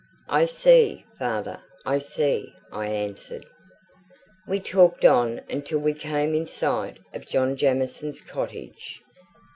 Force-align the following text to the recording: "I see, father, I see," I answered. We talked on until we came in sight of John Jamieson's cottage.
"I 0.29 0.45
see, 0.45 1.05
father, 1.19 1.59
I 1.85 1.99
see," 1.99 2.55
I 2.71 2.87
answered. 2.87 3.45
We 4.47 4.59
talked 4.59 5.05
on 5.05 5.41
until 5.47 5.77
we 5.77 5.93
came 5.93 6.33
in 6.33 6.47
sight 6.47 6.97
of 7.13 7.27
John 7.27 7.55
Jamieson's 7.55 8.21
cottage. 8.21 8.99